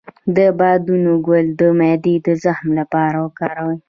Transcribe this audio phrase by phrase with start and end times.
[0.35, 3.77] د بابونه ګل د معدې د زخم لپاره وکاروئ